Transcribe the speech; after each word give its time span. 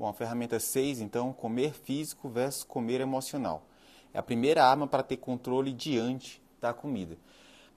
Bom, 0.00 0.08
a 0.08 0.14
ferramenta 0.14 0.58
6, 0.58 1.02
então, 1.02 1.30
comer 1.30 1.74
físico 1.74 2.26
versus 2.26 2.64
comer 2.64 3.02
emocional. 3.02 3.64
É 4.14 4.18
a 4.18 4.22
primeira 4.22 4.64
arma 4.64 4.86
para 4.86 5.02
ter 5.02 5.18
controle 5.18 5.74
diante 5.74 6.42
da 6.58 6.72
comida. 6.72 7.18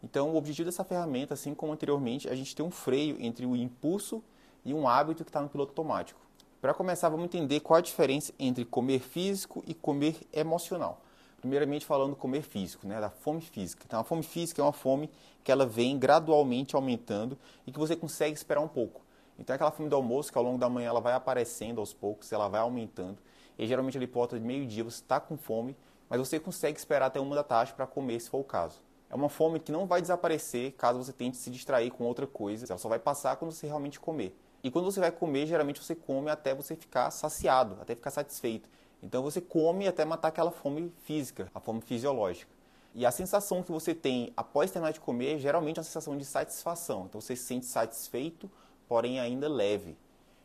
Então, 0.01 0.29
o 0.29 0.37
objetivo 0.37 0.67
dessa 0.69 0.85
ferramenta, 0.85 1.33
assim 1.33 1.53
como 1.53 1.73
anteriormente, 1.73 2.29
é 2.29 2.31
a 2.31 2.35
gente 2.35 2.55
ter 2.55 2.63
um 2.63 2.71
freio 2.71 3.17
entre 3.19 3.45
o 3.45 3.57
impulso 3.57 4.23
e 4.63 4.73
um 4.73 4.87
hábito 4.87 5.25
que 5.25 5.29
está 5.31 5.41
no 5.41 5.49
piloto 5.49 5.71
automático. 5.71 6.17
Para 6.61 6.73
começar, 6.73 7.09
vamos 7.09 7.25
entender 7.25 7.59
qual 7.59 7.79
a 7.79 7.81
diferença 7.81 8.31
entre 8.39 8.63
comer 8.63 9.01
físico 9.01 9.61
e 9.67 9.73
comer 9.73 10.15
emocional. 10.31 11.01
Primeiramente 11.41 11.85
falando 11.85 12.15
comer 12.15 12.43
físico, 12.43 12.87
né, 12.87 13.01
da 13.01 13.09
fome 13.09 13.41
física. 13.41 13.83
Então, 13.85 13.99
a 13.99 14.03
fome 14.05 14.23
física 14.23 14.61
é 14.61 14.63
uma 14.63 14.71
fome 14.71 15.09
que 15.43 15.51
ela 15.51 15.65
vem 15.65 15.99
gradualmente 15.99 16.73
aumentando 16.73 17.37
e 17.67 17.71
que 17.73 17.77
você 17.77 17.97
consegue 17.97 18.37
esperar 18.37 18.61
um 18.61 18.69
pouco. 18.69 19.01
Então, 19.37 19.53
é 19.53 19.55
aquela 19.55 19.71
fome 19.71 19.89
do 19.89 19.95
almoço 19.95 20.31
que 20.31 20.37
ao 20.37 20.43
longo 20.43 20.57
da 20.57 20.69
manhã 20.69 20.89
ela 20.89 21.01
vai 21.01 21.13
aparecendo 21.13 21.79
aos 21.79 21.93
poucos, 21.93 22.31
ela 22.31 22.47
vai 22.47 22.61
aumentando. 22.61 23.17
E 23.57 23.67
geralmente 23.67 23.99
por 24.07 24.13
volta 24.13 24.39
de 24.39 24.45
meio-dia 24.45 24.83
você 24.83 25.01
está 25.01 25.19
com 25.19 25.37
fome, 25.37 25.75
mas 26.09 26.19
você 26.19 26.39
consegue 26.39 26.77
esperar 26.77 27.07
até 27.07 27.19
uma 27.19 27.35
da 27.35 27.43
tarde 27.43 27.73
para 27.73 27.85
comer, 27.85 28.19
se 28.19 28.29
for 28.29 28.39
o 28.39 28.43
caso. 28.43 28.81
É 29.09 29.15
uma 29.15 29.29
fome 29.29 29.59
que 29.59 29.71
não 29.71 29.85
vai 29.85 30.01
desaparecer 30.01 30.71
caso 30.73 31.03
você 31.03 31.13
tente 31.13 31.37
se 31.37 31.49
distrair 31.51 31.91
com 31.91 32.03
outra 32.03 32.25
coisa. 32.25 32.65
Ela 32.67 32.79
só 32.79 32.89
vai 32.89 32.97
passar 32.97 33.35
quando 33.35 33.51
você 33.51 33.67
realmente 33.67 33.99
comer. 33.99 34.35
E 34.63 34.71
quando 34.71 34.85
você 34.85 34.99
vai 34.99 35.11
comer, 35.11 35.45
geralmente 35.45 35.83
você 35.83 35.93
come 35.93 36.31
até 36.31 36.55
você 36.55 36.75
ficar 36.75 37.11
saciado, 37.11 37.77
até 37.79 37.93
ficar 37.93 38.09
satisfeito. 38.09 38.67
Então 39.03 39.21
você 39.21 39.41
come 39.41 39.87
até 39.87 40.03
matar 40.05 40.29
aquela 40.29 40.49
fome 40.49 40.91
física, 41.03 41.51
a 41.53 41.59
fome 41.59 41.81
fisiológica. 41.81 42.51
E 42.95 43.05
a 43.05 43.11
sensação 43.11 43.61
que 43.61 43.71
você 43.71 43.93
tem 43.93 44.31
após 44.37 44.71
terminar 44.71 44.93
de 44.93 44.99
comer 44.99 45.35
é 45.35 45.37
geralmente 45.37 45.77
uma 45.79 45.83
sensação 45.83 46.17
de 46.17 46.23
satisfação. 46.23 47.05
Então 47.05 47.19
você 47.19 47.35
se 47.35 47.43
sente 47.43 47.65
satisfeito, 47.65 48.49
porém 48.93 49.19
ainda 49.19 49.49
leve. 49.49 49.97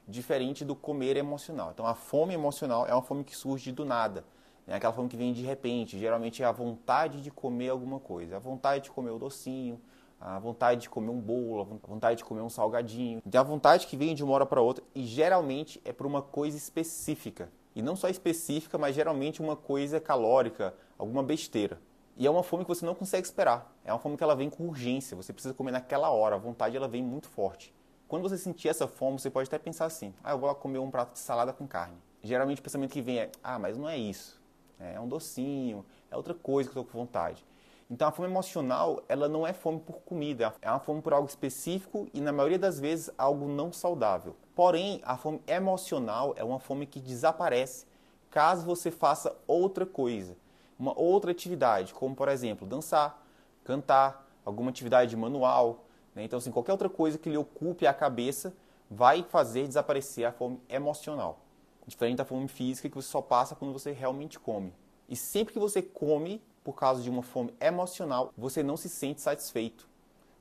Diferente 0.06 0.64
do 0.64 0.74
comer 0.74 1.18
emocional. 1.18 1.70
Então 1.74 1.84
a 1.84 1.94
fome 1.94 2.32
emocional 2.32 2.86
é 2.86 2.94
uma 2.94 3.02
fome 3.02 3.22
que 3.22 3.36
surge 3.36 3.70
do 3.72 3.84
nada. 3.84 4.24
É 4.66 4.74
aquela 4.74 4.90
fome 4.90 5.06
que 5.06 5.18
vem 5.18 5.34
de 5.34 5.42
repente. 5.42 5.98
Geralmente 5.98 6.42
é 6.42 6.46
a 6.46 6.50
vontade 6.50 7.20
de 7.20 7.30
comer 7.30 7.68
alguma 7.68 8.00
coisa. 8.00 8.36
A 8.36 8.38
vontade 8.38 8.84
de 8.84 8.90
comer 8.90 9.10
o 9.10 9.18
docinho, 9.18 9.78
a 10.18 10.38
vontade 10.38 10.80
de 10.80 10.88
comer 10.88 11.10
um 11.10 11.20
bolo, 11.20 11.78
a 11.84 11.86
vontade 11.86 12.16
de 12.16 12.24
comer 12.24 12.40
um 12.40 12.48
salgadinho. 12.48 13.20
Tem 13.20 13.38
a 13.38 13.44
vontade 13.44 13.86
que 13.86 13.98
vem 13.98 14.14
de 14.14 14.24
uma 14.24 14.32
hora 14.32 14.46
para 14.46 14.62
outra 14.62 14.82
e 14.94 15.04
geralmente 15.04 15.78
é 15.84 15.92
por 15.92 16.06
uma 16.06 16.22
coisa 16.22 16.56
específica. 16.56 17.52
E 17.76 17.82
não 17.82 17.96
só 17.96 18.08
específica, 18.08 18.78
mas 18.78 18.94
geralmente 18.94 19.42
uma 19.42 19.56
coisa 19.56 20.00
calórica, 20.00 20.74
alguma 20.96 21.22
besteira. 21.22 21.78
E 22.16 22.26
é 22.26 22.30
uma 22.30 22.42
fome 22.42 22.64
que 22.64 22.68
você 22.68 22.86
não 22.86 22.94
consegue 22.94 23.26
esperar. 23.26 23.70
É 23.84 23.92
uma 23.92 23.98
fome 23.98 24.16
que 24.16 24.24
ela 24.24 24.34
vem 24.34 24.48
com 24.48 24.66
urgência. 24.66 25.14
Você 25.18 25.34
precisa 25.34 25.52
comer 25.52 25.70
naquela 25.70 26.08
hora. 26.08 26.36
A 26.36 26.38
vontade 26.38 26.74
ela 26.74 26.88
vem 26.88 27.02
muito 27.02 27.28
forte. 27.28 27.76
Quando 28.08 28.22
você 28.22 28.38
sentir 28.38 28.68
essa 28.68 28.88
fome, 28.88 29.18
você 29.18 29.28
pode 29.28 29.48
até 29.48 29.58
pensar 29.58 29.84
assim: 29.84 30.14
ah, 30.24 30.30
eu 30.30 30.38
vou 30.38 30.48
lá 30.48 30.54
comer 30.54 30.78
um 30.78 30.90
prato 30.90 31.12
de 31.12 31.18
salada 31.18 31.52
com 31.52 31.66
carne. 31.68 31.98
Geralmente 32.22 32.58
o 32.58 32.62
pensamento 32.62 32.90
que 32.90 33.02
vem 33.02 33.18
é: 33.18 33.30
ah, 33.44 33.58
mas 33.58 33.76
não 33.76 33.86
é 33.86 33.98
isso. 33.98 34.40
É 34.80 34.98
um 34.98 35.06
docinho, 35.06 35.84
é 36.10 36.16
outra 36.16 36.32
coisa 36.32 36.70
que 36.70 36.78
eu 36.78 36.82
estou 36.82 36.92
com 36.92 37.04
vontade. 37.04 37.44
Então 37.90 38.08
a 38.08 38.10
fome 38.10 38.28
emocional, 38.28 39.02
ela 39.08 39.28
não 39.28 39.46
é 39.46 39.52
fome 39.52 39.80
por 39.80 40.00
comida, 40.00 40.54
é 40.62 40.70
uma 40.70 40.78
fome 40.78 41.02
por 41.02 41.12
algo 41.12 41.28
específico 41.28 42.08
e 42.14 42.20
na 42.20 42.32
maioria 42.32 42.58
das 42.58 42.80
vezes 42.80 43.10
algo 43.18 43.46
não 43.46 43.72
saudável. 43.72 44.34
Porém, 44.54 45.02
a 45.04 45.16
fome 45.16 45.42
emocional 45.46 46.32
é 46.36 46.44
uma 46.44 46.58
fome 46.58 46.86
que 46.86 47.00
desaparece 47.00 47.86
caso 48.30 48.64
você 48.64 48.90
faça 48.90 49.36
outra 49.46 49.84
coisa, 49.84 50.36
uma 50.78 50.98
outra 50.98 51.30
atividade, 51.30 51.92
como 51.92 52.14
por 52.14 52.28
exemplo, 52.28 52.66
dançar, 52.66 53.22
cantar, 53.64 54.26
alguma 54.44 54.70
atividade 54.70 55.14
manual, 55.16 55.84
né? 56.14 56.24
então 56.24 56.38
assim, 56.38 56.50
qualquer 56.50 56.72
outra 56.72 56.88
coisa 56.88 57.18
que 57.18 57.28
lhe 57.28 57.36
ocupe 57.36 57.86
a 57.86 57.94
cabeça 57.94 58.54
vai 58.90 59.22
fazer 59.22 59.66
desaparecer 59.66 60.24
a 60.26 60.32
fome 60.32 60.60
emocional. 60.68 61.40
Diferente 61.86 62.16
da 62.16 62.24
fome 62.24 62.48
física 62.48 62.88
que 62.88 62.94
você 62.94 63.08
só 63.08 63.22
passa 63.22 63.54
quando 63.54 63.72
você 63.72 63.92
realmente 63.92 64.38
come. 64.38 64.72
E 65.08 65.16
sempre 65.16 65.54
que 65.54 65.58
você 65.58 65.80
come, 65.80 66.42
por 66.62 66.74
causa 66.74 67.02
de 67.02 67.08
uma 67.08 67.22
fome 67.22 67.54
emocional, 67.60 68.32
você 68.36 68.62
não 68.62 68.76
se 68.76 68.88
sente 68.88 69.20
satisfeito. 69.20 69.88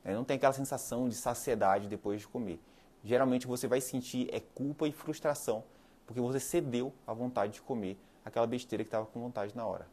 Né? 0.03 0.13
Não 0.13 0.25
tem 0.25 0.35
aquela 0.35 0.53
sensação 0.53 1.07
de 1.07 1.15
saciedade 1.15 1.87
depois 1.87 2.21
de 2.21 2.27
comer. 2.27 2.59
Geralmente 3.03 3.47
você 3.47 3.67
vai 3.67 3.79
sentir 3.79 4.29
é 4.33 4.39
culpa 4.39 4.87
e 4.87 4.91
frustração, 4.91 5.63
porque 6.05 6.19
você 6.19 6.39
cedeu 6.39 6.93
à 7.05 7.13
vontade 7.13 7.53
de 7.53 7.61
comer 7.61 7.97
aquela 8.25 8.45
besteira 8.45 8.83
que 8.83 8.89
estava 8.89 9.05
com 9.05 9.21
vontade 9.21 9.55
na 9.55 9.65
hora. 9.65 9.87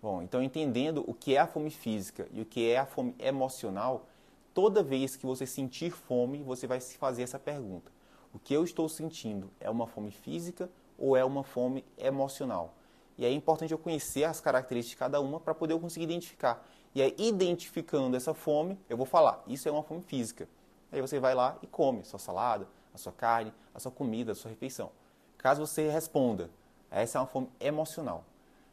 Bom, 0.00 0.22
então 0.22 0.42
entendendo 0.42 1.04
o 1.06 1.12
que 1.12 1.34
é 1.34 1.38
a 1.38 1.46
fome 1.46 1.70
física 1.70 2.26
e 2.32 2.40
o 2.40 2.46
que 2.46 2.70
é 2.70 2.78
a 2.78 2.86
fome 2.86 3.14
emocional, 3.18 4.06
toda 4.56 4.82
vez 4.82 5.16
que 5.16 5.26
você 5.26 5.46
sentir 5.46 5.90
fome, 5.90 6.42
você 6.42 6.66
vai 6.66 6.80
se 6.80 6.96
fazer 6.96 7.22
essa 7.22 7.38
pergunta: 7.38 7.92
o 8.32 8.38
que 8.38 8.54
eu 8.54 8.64
estou 8.64 8.88
sentindo 8.88 9.50
é 9.60 9.68
uma 9.68 9.86
fome 9.86 10.10
física 10.10 10.70
ou 10.98 11.14
é 11.14 11.22
uma 11.22 11.44
fome 11.44 11.84
emocional? 11.98 12.72
E 13.18 13.26
é 13.26 13.30
importante 13.30 13.72
eu 13.72 13.78
conhecer 13.78 14.24
as 14.24 14.40
características 14.40 14.90
de 14.90 14.96
cada 14.96 15.20
uma 15.20 15.38
para 15.38 15.54
poder 15.54 15.74
eu 15.74 15.80
conseguir 15.80 16.04
identificar. 16.04 16.66
E 16.94 17.02
aí, 17.02 17.14
identificando 17.18 18.16
essa 18.16 18.32
fome, 18.32 18.78
eu 18.88 18.96
vou 18.96 19.04
falar, 19.04 19.42
isso 19.46 19.68
é 19.68 19.72
uma 19.72 19.82
fome 19.82 20.00
física. 20.00 20.48
Aí 20.90 21.02
você 21.02 21.20
vai 21.20 21.34
lá 21.34 21.58
e 21.62 21.66
come 21.66 22.00
a 22.00 22.04
sua 22.04 22.18
salada, 22.18 22.66
a 22.94 22.98
sua 22.98 23.12
carne, 23.12 23.52
a 23.74 23.78
sua 23.78 23.92
comida, 23.92 24.32
a 24.32 24.34
sua 24.34 24.50
refeição. 24.50 24.90
Caso 25.36 25.66
você 25.66 25.90
responda, 25.90 26.50
essa 26.90 27.18
é 27.18 27.20
uma 27.20 27.26
fome 27.26 27.50
emocional. 27.60 28.24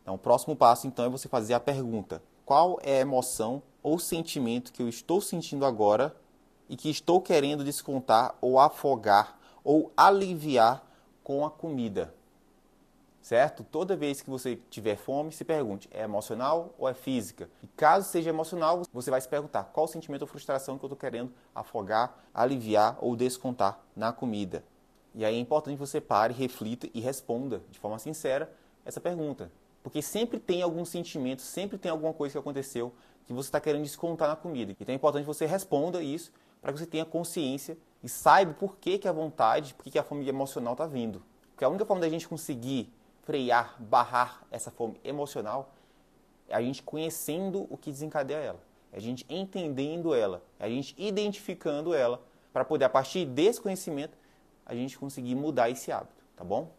Então, 0.02 0.16
o 0.16 0.18
próximo 0.18 0.56
passo, 0.56 0.88
então, 0.88 1.04
é 1.04 1.10
você 1.10 1.28
fazer 1.28 1.54
a 1.54 1.60
pergunta: 1.60 2.24
qual 2.46 2.80
é 2.82 2.98
a 2.98 3.02
emoção 3.02 3.62
ou 3.84 4.00
sentimento 4.00 4.74
que 4.74 4.82
eu 4.82 4.90
estou 4.90 5.22
sentindo 5.22 5.66
agora 5.66 6.16
e 6.68 6.76
que 6.76 6.90
estou 6.90 7.22
querendo 7.22 7.64
descontar 7.64 8.36
ou 8.42 8.58
afogar 8.58 9.38
ou 9.64 9.92
aliviar 9.96 10.84
com 11.24 11.46
a 11.46 11.52
comida? 11.52 12.14
certo? 13.24 13.64
Toda 13.64 13.96
vez 13.96 14.22
que 14.22 14.30
você 14.30 14.60
tiver 14.70 14.98
fome, 14.98 15.32
se 15.32 15.44
pergunte: 15.44 15.90
é 15.92 16.04
emocional 16.04 16.76
ou 16.78 16.88
é 16.88 16.94
física? 16.94 17.50
E 17.64 17.68
caso 17.68 18.08
seja 18.08 18.30
emocional, 18.30 18.84
você 18.94 19.10
vai 19.10 19.20
se 19.20 19.28
perguntar: 19.28 19.64
qual 19.74 19.88
sentimento 19.88 20.22
ou 20.22 20.28
frustração 20.28 20.78
que 20.78 20.86
eu 20.86 20.88
estou 20.88 20.98
querendo 20.98 21.32
afogar, 21.56 22.16
aliviar 22.34 22.98
ou 23.02 23.16
descontar 23.16 23.80
na 23.96 24.12
comida? 24.12 24.64
E 25.16 25.24
aí 25.24 25.36
é 25.36 25.40
importante 25.40 25.76
que 25.76 25.80
você 25.80 26.02
pare, 26.02 26.34
reflita 26.34 26.88
e 26.94 27.00
responda 27.00 27.64
de 27.72 27.80
forma 27.80 27.98
sincera 27.98 28.52
essa 28.86 29.00
pergunta. 29.00 29.52
Porque 29.82 30.02
sempre 30.02 30.40
tem 30.40 30.62
algum 30.62 30.86
sentimento, 30.86 31.42
sempre 31.42 31.78
tem 31.78 31.92
alguma 31.92 32.14
coisa 32.14 32.34
que 32.34 32.40
aconteceu 32.40 32.94
que 33.26 33.34
você 33.34 33.48
está 33.48 33.60
querendo 33.60 33.84
descontar 33.84 34.28
na 34.28 34.36
comida. 34.36 34.76
Então 34.80 34.94
é 34.94 34.96
importante 34.96 35.24
que 35.24 35.28
você 35.28 35.46
responda 35.46 36.02
isso 36.02 36.32
para 36.62 36.72
que 36.72 36.80
você 36.80 36.86
tenha 36.86 37.06
consciência 37.06 37.78
e 38.02 38.10
saiba 38.10 38.54
por 38.54 38.78
que, 38.78 38.98
que 38.98 39.08
a 39.08 39.12
vontade, 39.12 39.74
por 39.74 39.84
que, 39.84 39.92
que 39.92 40.00
a 40.00 40.04
fome 40.04 40.28
emocional 40.28 40.74
está 40.74 40.86
vindo. 40.86 41.22
Porque 41.52 41.64
a 41.64 41.70
única 41.70 41.86
forma 41.86 42.02
da 42.02 42.10
gente 42.10 42.28
conseguir 42.28 42.92
frear, 43.24 43.76
barrar 43.80 44.46
essa 44.52 44.72
fome 44.72 45.00
emocional 45.04 45.74
é 46.48 46.56
a 46.56 46.62
gente 46.62 46.84
conhecendo 46.84 47.66
o 47.70 47.78
que 47.78 47.92
desencadeia 47.92 48.38
ela, 48.38 48.60
é 48.92 48.98
a 48.98 49.00
gente 49.00 49.26
entendendo 49.30 50.14
ela, 50.14 50.44
é 50.60 50.66
a 50.66 50.70
gente 50.70 50.94
identificando 50.98 51.94
ela, 51.94 52.22
para 52.52 52.64
poder, 52.64 52.86
a 52.86 52.90
partir 52.90 53.26
desse 53.26 53.60
conhecimento, 53.60 54.16
a 54.66 54.76
gente 54.76 54.98
conseguir 54.98 55.36
mudar 55.36 55.70
esse 55.70 55.92
hábito, 55.92 56.24
tá 56.36 56.44
bom? 56.44 56.72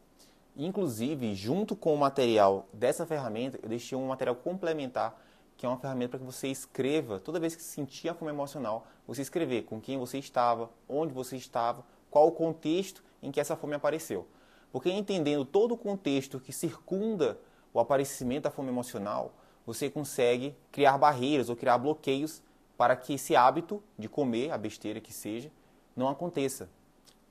Inclusive, 0.56 1.34
junto 1.34 1.74
com 1.74 1.92
o 1.92 1.98
material 1.98 2.68
dessa 2.72 3.04
ferramenta, 3.04 3.58
eu 3.60 3.68
deixei 3.68 3.98
um 3.98 4.06
material 4.06 4.36
complementar, 4.36 5.20
que 5.64 5.66
é 5.66 5.70
uma 5.70 5.78
ferramenta 5.78 6.10
para 6.10 6.18
que 6.18 6.26
você 6.26 6.48
escreva, 6.48 7.18
toda 7.18 7.40
vez 7.40 7.56
que 7.56 7.62
sentir 7.62 8.10
a 8.10 8.14
fome 8.14 8.30
emocional, 8.30 8.86
você 9.06 9.22
escrever 9.22 9.62
com 9.62 9.80
quem 9.80 9.96
você 9.96 10.18
estava, 10.18 10.68
onde 10.86 11.14
você 11.14 11.38
estava, 11.38 11.82
qual 12.10 12.28
o 12.28 12.32
contexto 12.32 13.02
em 13.22 13.32
que 13.32 13.40
essa 13.40 13.56
fome 13.56 13.74
apareceu. 13.74 14.26
Porque 14.70 14.90
entendendo 14.90 15.42
todo 15.42 15.72
o 15.72 15.78
contexto 15.78 16.38
que 16.38 16.52
circunda 16.52 17.38
o 17.72 17.80
aparecimento 17.80 18.42
da 18.42 18.50
fome 18.50 18.68
emocional, 18.68 19.32
você 19.64 19.88
consegue 19.88 20.54
criar 20.70 20.98
barreiras 20.98 21.48
ou 21.48 21.56
criar 21.56 21.78
bloqueios 21.78 22.42
para 22.76 22.94
que 22.94 23.14
esse 23.14 23.34
hábito 23.34 23.82
de 23.98 24.06
comer, 24.06 24.50
a 24.50 24.58
besteira 24.58 25.00
que 25.00 25.14
seja, 25.14 25.50
não 25.96 26.10
aconteça. 26.10 26.68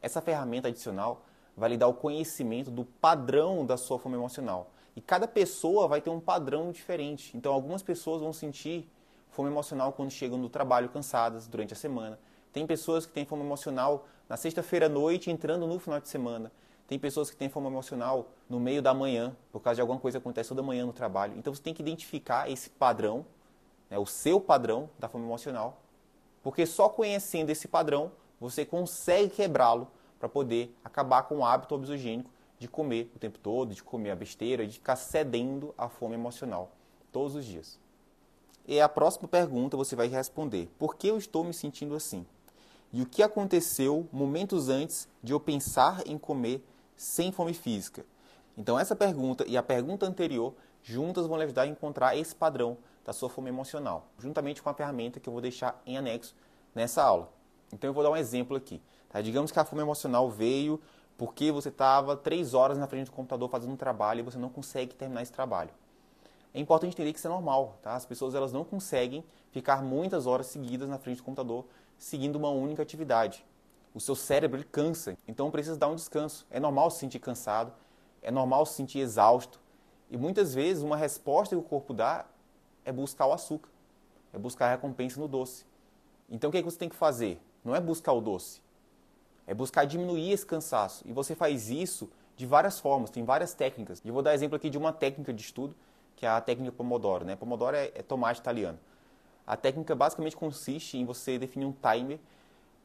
Essa 0.02 0.22
ferramenta 0.22 0.70
adicional 0.70 1.24
vai 1.56 1.70
lhe 1.70 1.78
dar 1.78 1.88
o 1.88 1.94
conhecimento 1.94 2.72
do 2.72 2.84
padrão 2.84 3.64
da 3.64 3.78
sua 3.78 4.00
fome 4.00 4.16
emocional. 4.16 4.72
E 4.96 5.02
cada 5.02 5.28
pessoa 5.28 5.88
vai 5.88 6.02
ter 6.02 6.10
um 6.10 6.20
padrão 6.20 6.72
diferente. 6.72 7.36
Então, 7.36 7.54
algumas 7.54 7.82
pessoas 7.82 8.22
vão 8.22 8.32
sentir 8.32 8.88
fome 9.30 9.50
emocional 9.50 9.92
quando 9.94 10.12
chegam 10.12 10.40
do 10.40 10.50
trabalho 10.50 10.90
cansadas 10.90 11.48
durante 11.48 11.74
a 11.74 11.76
semana. 11.76 12.20
Tem 12.52 12.68
pessoas 12.68 13.06
que 13.06 13.12
têm 13.12 13.26
fome 13.26 13.42
emocional 13.44 14.06
na 14.30 14.38
sexta-feira 14.38 14.86
à 14.86 14.90
noite, 14.90 15.32
entrando 15.32 15.66
no 15.66 15.80
final 15.80 16.00
de 16.00 16.08
semana. 16.08 16.52
Tem 16.88 17.00
pessoas 17.00 17.32
que 17.32 17.36
têm 17.36 17.50
fome 17.50 17.68
emocional 17.68 18.30
no 18.48 18.60
meio 18.60 18.82
da 18.82 18.94
manhã, 18.94 19.36
por 19.52 19.62
causa 19.62 19.76
de 19.76 19.82
alguma 19.82 20.00
coisa 20.00 20.20
que 20.20 20.24
acontece 20.24 20.50
toda 20.50 20.62
manhã 20.62 20.86
no 20.86 20.94
trabalho. 20.94 21.34
Então 21.38 21.54
você 21.54 21.62
tem 21.62 21.74
que 21.74 21.82
identificar 21.82 22.50
esse 22.52 22.70
padrão, 22.70 23.26
né, 23.90 23.98
o 23.98 24.06
seu 24.06 24.40
padrão 24.40 24.90
da 25.00 25.10
fome 25.10 25.26
emocional, 25.26 25.82
porque 26.44 26.66
só 26.66 26.90
conhecendo 26.90 27.50
esse 27.50 27.68
padrão 27.68 28.12
você 28.40 28.66
consegue 28.66 29.30
quebrá-lo 29.30 29.88
para 30.20 30.30
poder 30.30 30.78
acabar 30.84 31.24
com 31.24 31.38
o 31.38 31.46
hábito 31.46 31.74
obesogênico 31.74 32.30
de 32.64 32.70
comer 32.70 33.12
o 33.14 33.20
tempo 33.20 33.38
todo, 33.38 33.76
de 33.76 33.84
comer 33.84 34.12
a 34.12 34.16
besteira, 34.16 34.66
de 34.66 34.74
ficar 34.76 34.96
cedendo 34.96 35.76
à 35.78 35.90
fome 35.90 36.16
emocional 36.16 36.72
todos 37.12 37.36
os 37.36 37.44
dias. 37.44 37.78
E 38.66 38.80
a 38.80 38.88
próxima 38.88 39.28
pergunta 39.28 39.76
você 39.76 39.98
vai 39.98 40.08
responder: 40.08 40.70
por 40.80 40.96
que 40.96 41.08
eu 41.08 41.18
estou 41.18 41.44
me 41.44 41.54
sentindo 41.54 41.94
assim? 41.94 42.26
E 42.94 43.02
o 43.02 43.06
que 43.06 43.22
aconteceu 43.22 44.08
momentos 44.14 44.70
antes 44.70 45.10
de 45.22 45.34
eu 45.34 45.40
pensar 45.40 46.08
em 46.08 46.18
comer 46.18 46.64
sem 46.96 47.34
fome 47.34 47.54
física? 47.54 48.06
Então, 48.58 48.80
essa 48.80 48.96
pergunta 48.96 49.44
e 49.46 49.58
a 49.58 49.64
pergunta 49.64 50.06
anterior 50.06 50.54
juntas 50.82 51.28
vão 51.28 51.38
lhe 51.38 51.44
ajudar 51.44 51.64
a 51.64 51.68
encontrar 51.68 52.16
esse 52.16 52.34
padrão 52.34 52.78
da 53.04 53.12
sua 53.12 53.30
fome 53.30 53.50
emocional, 53.50 54.08
juntamente 54.18 54.62
com 54.62 54.70
a 54.70 54.74
ferramenta 54.74 55.20
que 55.20 55.28
eu 55.28 55.34
vou 55.34 55.42
deixar 55.42 55.82
em 55.86 55.98
anexo 55.98 56.34
nessa 56.74 57.04
aula. 57.04 57.30
Então, 57.74 57.90
eu 57.90 57.94
vou 57.94 58.04
dar 58.04 58.12
um 58.12 58.16
exemplo 58.16 58.56
aqui. 58.56 58.82
Tá? 59.10 59.20
Digamos 59.20 59.52
que 59.52 59.60
a 59.60 59.66
fome 59.66 59.82
emocional 59.82 60.30
veio 60.30 60.80
porque 61.18 61.52
você 61.52 61.70
estava 61.70 62.16
três 62.16 62.54
horas 62.54 62.78
na 62.78 62.88
frente 62.88 63.06
do 63.06 63.12
computador 63.12 63.50
fazendo 63.50 63.74
um 63.74 63.78
trabalho 63.78 64.20
e 64.20 64.24
você 64.24 64.38
não 64.38 64.50
consegue 64.50 64.96
terminar 64.96 65.22
esse 65.22 65.32
trabalho. 65.32 65.70
É 66.54 66.60
importante 66.60 66.94
entender 66.94 67.12
que 67.12 67.20
isso 67.20 67.28
é 67.28 67.32
normal. 67.32 67.78
Tá? 67.82 67.96
As 67.96 68.06
pessoas 68.06 68.36
elas 68.36 68.54
não 68.54 68.64
conseguem 68.64 69.24
ficar 69.52 69.82
muitas 69.82 70.28
horas 70.28 70.48
seguidas 70.48 70.88
na 70.88 70.98
frente 70.98 71.18
do 71.18 71.24
computador 71.24 71.66
seguindo 71.98 72.36
uma 72.36 72.50
única 72.50 72.82
atividade. 72.82 73.46
O 73.94 74.00
seu 74.00 74.16
cérebro 74.16 74.58
ele 74.58 74.66
cansa, 74.66 75.16
então 75.28 75.52
precisa 75.52 75.78
dar 75.78 75.88
um 75.88 75.96
descanso. 75.96 76.46
É 76.50 76.60
normal 76.60 76.90
se 76.90 77.00
sentir 77.00 77.20
cansado, 77.20 77.72
é 78.22 78.32
normal 78.32 78.66
se 78.66 78.74
sentir 78.74 79.00
exausto. 79.00 79.60
E 80.10 80.18
muitas 80.18 80.54
vezes 80.54 80.84
uma 80.84 80.98
resposta 80.98 81.56
que 81.56 81.60
o 81.60 81.64
corpo 81.64 81.94
dá 81.94 82.26
é 82.84 82.92
buscar 82.92 83.28
o 83.28 83.34
açúcar, 83.34 83.70
é 84.34 84.38
buscar 84.38 84.68
a 84.68 84.72
recompensa 84.72 85.20
no 85.20 85.28
doce. 85.28 85.66
Então 86.30 86.50
o 86.50 86.52
que, 86.52 86.58
é 86.58 86.62
que 86.62 86.70
você 86.70 86.78
tem 86.78 86.90
que 86.90 86.96
fazer? 86.96 87.40
Não 87.64 87.76
é 87.76 87.80
buscar 87.80 88.14
o 88.14 88.22
doce, 88.22 88.62
é 89.46 89.54
buscar 89.54 89.86
diminuir 89.86 90.32
esse 90.32 90.46
cansaço. 90.46 91.04
E 91.08 91.12
você 91.12 91.36
faz 91.36 91.70
isso 91.70 92.10
de 92.36 92.46
várias 92.46 92.80
formas, 92.80 93.10
tem 93.10 93.24
várias 93.24 93.54
técnicas. 93.54 94.02
E 94.04 94.08
eu 94.08 94.14
vou 94.14 94.24
dar 94.24 94.34
exemplo 94.34 94.56
aqui 94.56 94.70
de 94.70 94.78
uma 94.78 94.92
técnica 94.92 95.34
de 95.34 95.42
estudo, 95.42 95.76
que 96.16 96.26
é 96.26 96.30
a 96.30 96.42
técnica 96.42 96.72
Pomodoro. 96.72 97.26
Né? 97.26 97.36
Pomodoro 97.36 97.76
é, 97.76 97.92
é 97.94 98.02
tomate 98.02 98.40
italiano. 98.40 98.80
A 99.46 99.58
técnica 99.58 99.94
basicamente 99.94 100.36
consiste 100.36 100.98
em 100.98 101.06
você 101.06 101.38
definir 101.38 101.66
um 101.66 101.74
timer 101.74 102.20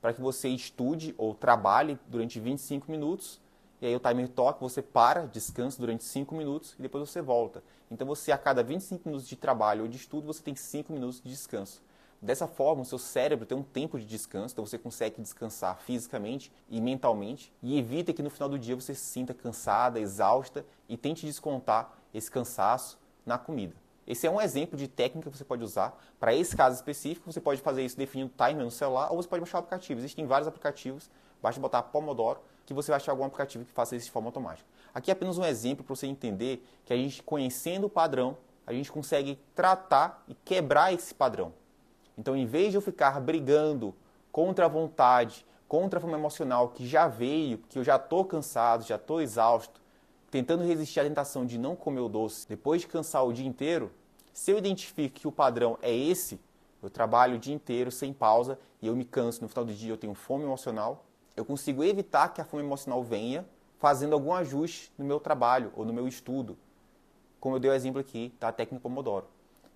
para 0.01 0.13
que 0.13 0.21
você 0.21 0.49
estude 0.49 1.15
ou 1.17 1.35
trabalhe 1.35 1.99
durante 2.09 2.39
25 2.41 2.91
minutos. 2.91 3.41
E 3.81 3.87
aí 3.87 3.95
o 3.95 4.01
timer 4.01 4.29
toca, 4.29 4.59
você 4.61 4.83
para, 4.83 5.27
descansa 5.27 5.79
durante 5.81 6.03
5 6.03 6.35
minutos 6.35 6.75
e 6.79 6.83
depois 6.83 7.09
você 7.09 7.23
volta. 7.23 7.63
Então 7.91 8.07
você 8.07 8.33
a 8.33 8.39
cada 8.39 8.63
25 8.63 9.09
minutos 9.09 9.29
de 9.29 9.37
trabalho 9.37 9.83
ou 9.83 9.89
de 9.89 9.97
estudo, 9.97 10.27
você 10.27 10.43
tem 10.43 10.55
5 10.55 10.93
minutos 10.93 11.21
de 11.21 11.31
descanso. 11.31 11.81
Dessa 12.21 12.49
forma, 12.49 12.83
o 12.83 12.85
seu 12.85 12.99
cérebro 12.99 13.47
tem 13.47 13.57
um 13.57 13.63
tempo 13.63 13.99
de 13.99 14.05
descanso, 14.05 14.53
então 14.53 14.67
você 14.67 14.77
consegue 14.77 15.23
descansar 15.23 15.79
fisicamente 15.79 16.51
e 16.69 16.81
mentalmente 16.81 17.53
e 17.63 17.79
evita 17.79 18.13
que 18.13 18.23
no 18.23 18.31
final 18.31 18.49
do 18.49 18.59
dia 18.59 18.75
você 18.75 18.93
se 18.93 19.05
sinta 19.05 19.33
cansada, 19.33 20.01
exausta 20.01 20.67
e 20.89 20.97
tente 20.97 21.25
descontar 21.25 21.97
esse 22.13 22.29
cansaço 22.29 22.99
na 23.25 23.39
comida. 23.39 23.77
Esse 24.05 24.27
é 24.27 24.31
um 24.31 24.41
exemplo 24.41 24.77
de 24.77 24.89
técnica 24.89 25.31
que 25.31 25.37
você 25.37 25.45
pode 25.45 25.63
usar. 25.63 25.97
Para 26.19 26.35
esse 26.35 26.57
caso 26.57 26.75
específico, 26.75 27.31
você 27.31 27.41
pode 27.41 27.61
fazer 27.61 27.85
isso 27.85 27.97
definindo 27.97 28.33
timer 28.37 28.65
no 28.65 28.71
celular 28.71 29.11
ou 29.13 29.23
você 29.23 29.29
pode 29.29 29.43
baixar 29.43 29.59
o 29.59 29.61
aplicativo. 29.61 30.01
Existem 30.01 30.27
vários 30.27 30.49
aplicativos, 30.49 31.09
basta 31.41 31.61
botar 31.61 31.83
Pomodoro 31.83 32.41
que 32.67 32.75
você 32.75 32.91
vai 32.91 32.97
achar 32.97 33.13
algum 33.13 33.25
aplicativo 33.25 33.65
que 33.65 33.73
faça 33.73 33.97
isso 33.97 34.07
de 34.07 34.13
forma 34.13 34.29
automática. 34.29 34.69
Aqui 34.93 35.11
é 35.11 35.13
apenas 35.13 35.39
um 35.39 35.45
exemplo 35.45 35.85
para 35.85 35.95
você 35.95 36.07
entender 36.07 36.67
que 36.85 36.93
a 36.93 36.97
gente, 36.97 37.23
conhecendo 37.23 37.87
o 37.87 37.91
padrão, 37.91 38.37
a 38.67 38.73
gente 38.75 38.91
consegue 38.91 39.39
tratar 39.55 40.23
e 40.29 40.35
quebrar 40.35 40.93
esse 40.93 41.15
padrão. 41.15 41.53
Então, 42.19 42.37
em 42.37 42.45
vez 42.45 42.73
de 42.73 42.77
eu 42.77 42.81
ficar 42.81 43.21
brigando 43.21 43.95
contra 44.33 44.65
a 44.65 44.69
vontade, 44.69 45.47
contra 45.69 45.99
a 45.99 46.03
fome 46.03 46.15
emocional 46.15 46.69
que 46.71 46.85
já 46.85 47.07
veio, 47.07 47.59
que 47.59 47.79
eu 47.79 47.85
já 47.85 47.95
estou 47.95 48.25
cansado, 48.25 48.85
já 48.85 48.97
estou 48.97 49.23
exausto, 49.23 49.81
tentando 50.29 50.65
resistir 50.65 50.99
à 50.99 51.05
tentação 51.05 51.47
de 51.47 51.57
não 51.57 51.77
comer 51.77 52.01
o 52.01 52.09
doce 52.09 52.47
depois 52.49 52.81
de 52.81 52.89
cansar 52.89 53.25
o 53.25 53.33
dia 53.33 53.47
inteiro, 53.47 53.93
se 54.33 54.51
eu 54.51 54.59
identifico 54.59 55.15
que 55.15 55.29
o 55.29 55.33
padrão 55.33 55.79
é 55.81 55.95
esse, 55.95 56.41
eu 56.83 56.91
trabalho 56.91 57.37
o 57.37 57.39
dia 57.39 57.55
inteiro 57.55 57.91
sem 57.91 58.13
pausa 58.13 58.59
e 58.83 58.89
eu 58.89 58.97
me 58.97 59.05
canso, 59.05 59.43
no 59.43 59.49
final 59.49 59.65
do 59.65 59.73
dia 59.73 59.93
eu 59.93 59.97
tenho 59.97 60.15
fome 60.15 60.45
emocional, 60.45 61.05
eu 61.37 61.45
consigo 61.45 61.85
evitar 61.85 62.29
que 62.29 62.41
a 62.41 62.45
fome 62.45 62.63
emocional 62.63 63.03
venha 63.03 63.47
fazendo 63.79 64.13
algum 64.13 64.33
ajuste 64.33 64.93
no 64.99 65.05
meu 65.05 65.21
trabalho 65.21 65.73
ou 65.77 65.85
no 65.85 65.93
meu 65.93 66.09
estudo, 66.09 66.59
como 67.39 67.57
eu 67.57 67.61
dei 67.61 67.71
o 67.71 67.75
exemplo 67.75 68.01
aqui 68.01 68.35
da 68.41 68.51
técnica 68.51 68.83
Pomodoro. 68.83 69.27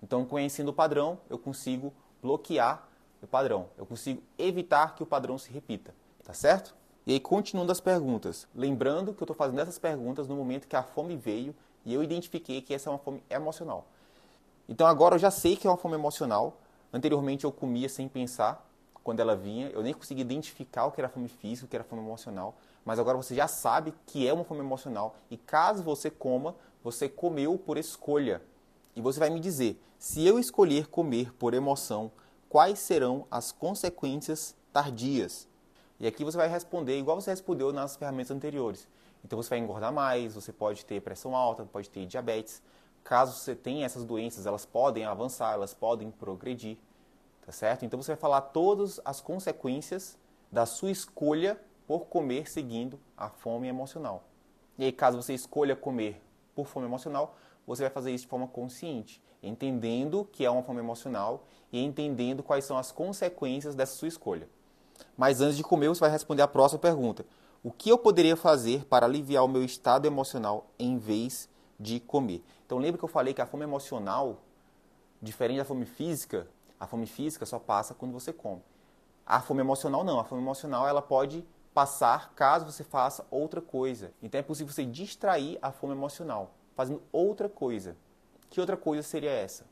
Então, 0.01 0.25
conhecendo 0.25 0.69
o 0.69 0.73
padrão, 0.73 1.17
eu 1.29 1.37
consigo 1.37 1.93
bloquear 2.23 2.87
o 3.21 3.27
padrão, 3.27 3.67
eu 3.77 3.85
consigo 3.85 4.23
evitar 4.37 4.95
que 4.95 5.03
o 5.03 5.05
padrão 5.05 5.37
se 5.37 5.51
repita, 5.51 5.93
tá 6.23 6.33
certo? 6.33 6.73
E 7.05 7.11
aí, 7.11 7.19
continuando 7.19 7.71
as 7.71 7.81
perguntas, 7.81 8.47
lembrando 8.55 9.13
que 9.13 9.21
eu 9.21 9.25
estou 9.25 9.35
fazendo 9.35 9.59
essas 9.59 9.77
perguntas 9.77 10.27
no 10.27 10.35
momento 10.35 10.67
que 10.67 10.75
a 10.75 10.81
fome 10.81 11.17
veio 11.17 11.53
e 11.85 11.93
eu 11.93 12.01
identifiquei 12.01 12.61
que 12.61 12.73
essa 12.73 12.89
é 12.89 12.91
uma 12.91 12.99
fome 12.99 13.21
emocional. 13.29 13.85
Então 14.67 14.87
agora 14.87 15.15
eu 15.15 15.19
já 15.19 15.29
sei 15.29 15.57
que 15.57 15.67
é 15.67 15.69
uma 15.69 15.77
fome 15.77 15.95
emocional. 15.95 16.57
Anteriormente 16.93 17.43
eu 17.43 17.51
comia 17.51 17.89
sem 17.89 18.07
pensar 18.07 18.65
quando 19.03 19.19
ela 19.19 19.35
vinha, 19.35 19.67
eu 19.69 19.83
nem 19.83 19.93
conseguia 19.93 20.21
identificar 20.21 20.85
o 20.85 20.91
que 20.91 21.01
era 21.01 21.09
fome 21.09 21.27
física, 21.27 21.65
o 21.65 21.69
que 21.69 21.75
era 21.75 21.83
fome 21.83 22.01
emocional. 22.01 22.55
Mas 22.85 22.99
agora 22.99 23.17
você 23.17 23.35
já 23.35 23.47
sabe 23.47 23.93
que 24.05 24.25
é 24.25 24.33
uma 24.33 24.45
fome 24.45 24.61
emocional 24.61 25.15
e 25.29 25.35
caso 25.35 25.83
você 25.83 26.09
coma, 26.09 26.55
você 26.81 27.09
comeu 27.09 27.57
por 27.57 27.77
escolha. 27.77 28.41
E 28.95 29.01
você 29.01 29.19
vai 29.19 29.29
me 29.29 29.39
dizer: 29.39 29.81
se 29.97 30.25
eu 30.25 30.39
escolher 30.39 30.87
comer 30.87 31.33
por 31.33 31.53
emoção, 31.53 32.11
quais 32.49 32.79
serão 32.79 33.25
as 33.31 33.51
consequências 33.51 34.55
tardias? 34.71 35.47
E 35.99 36.07
aqui 36.07 36.23
você 36.23 36.37
vai 36.37 36.47
responder 36.47 36.97
igual 36.97 37.19
você 37.19 37.31
respondeu 37.31 37.71
nas 37.71 37.95
ferramentas 37.95 38.31
anteriores. 38.31 38.87
Então 39.23 39.41
você 39.41 39.49
vai 39.49 39.59
engordar 39.59 39.93
mais, 39.93 40.35
você 40.35 40.51
pode 40.51 40.85
ter 40.85 41.01
pressão 41.01 41.35
alta, 41.35 41.63
pode 41.65 41.89
ter 41.89 42.05
diabetes. 42.05 42.61
Caso 43.03 43.33
você 43.33 43.55
tenha 43.55 43.85
essas 43.85 44.03
doenças, 44.03 44.45
elas 44.45 44.65
podem 44.65 45.05
avançar, 45.05 45.53
elas 45.53 45.73
podem 45.73 46.11
progredir, 46.11 46.77
tá 47.45 47.51
certo? 47.51 47.85
Então 47.85 48.01
você 48.01 48.11
vai 48.11 48.19
falar 48.19 48.41
todas 48.41 48.99
as 49.03 49.21
consequências 49.21 50.17
da 50.51 50.65
sua 50.65 50.91
escolha 50.91 51.59
por 51.87 52.05
comer 52.05 52.49
seguindo 52.49 52.99
a 53.17 53.29
fome 53.29 53.67
emocional. 53.67 54.23
E 54.77 54.85
aí, 54.85 54.91
caso 54.91 55.21
você 55.21 55.33
escolha 55.33 55.75
comer 55.75 56.21
por 56.55 56.65
fome 56.65 56.85
emocional, 56.85 57.35
você 57.65 57.83
vai 57.83 57.91
fazer 57.91 58.11
isso 58.11 58.23
de 58.23 58.29
forma 58.29 58.47
consciente, 58.47 59.21
entendendo 59.41 60.27
que 60.31 60.45
é 60.45 60.49
uma 60.49 60.63
fome 60.63 60.79
emocional 60.79 61.45
e 61.71 61.83
entendendo 61.83 62.43
quais 62.43 62.65
são 62.65 62.77
as 62.77 62.91
consequências 62.91 63.75
dessa 63.75 63.95
sua 63.95 64.07
escolha. 64.07 64.47
Mas 65.17 65.41
antes 65.41 65.57
de 65.57 65.63
comer, 65.63 65.89
você 65.89 66.01
vai 66.01 66.09
responder 66.09 66.41
a 66.41 66.47
próxima 66.47 66.79
pergunta. 66.79 67.25
O 67.63 67.71
que 67.71 67.89
eu 67.89 67.97
poderia 67.97 68.35
fazer 68.35 68.85
para 68.85 69.05
aliviar 69.05 69.43
o 69.43 69.47
meu 69.47 69.63
estado 69.63 70.05
emocional 70.05 70.67
em 70.77 70.97
vez 70.97 71.49
de 71.79 71.99
comer? 71.99 72.43
Então 72.65 72.77
lembra 72.77 72.97
que 72.97 73.05
eu 73.05 73.09
falei 73.09 73.33
que 73.33 73.41
a 73.41 73.45
fome 73.45 73.63
emocional, 73.63 74.41
diferente 75.21 75.57
da 75.57 75.65
fome 75.65 75.85
física, 75.85 76.47
a 76.79 76.85
fome 76.85 77.05
física 77.05 77.45
só 77.45 77.59
passa 77.59 77.93
quando 77.93 78.11
você 78.11 78.33
come. 78.33 78.61
A 79.25 79.39
fome 79.39 79.61
emocional 79.61 80.03
não, 80.03 80.19
a 80.19 80.25
fome 80.25 80.41
emocional 80.41 80.87
ela 80.87 81.01
pode 81.01 81.45
passar 81.73 82.33
caso 82.35 82.65
você 82.65 82.83
faça 82.83 83.25
outra 83.31 83.61
coisa. 83.61 84.11
Então 84.21 84.37
é 84.37 84.43
possível 84.43 84.73
você 84.73 84.85
distrair 84.85 85.57
a 85.61 85.71
fome 85.71 85.93
emocional 85.93 86.51
fazendo 86.75 87.01
outra 87.11 87.47
coisa. 87.49 87.95
Que 88.49 88.59
outra 88.59 88.77
coisa 88.77 89.03
seria 89.03 89.31
essa? 89.31 89.65